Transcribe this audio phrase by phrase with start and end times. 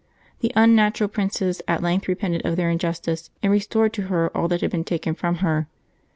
[0.39, 4.61] The unnatural princes at length repented of their injustice, and restored to her all that
[4.61, 5.67] had been taken from her.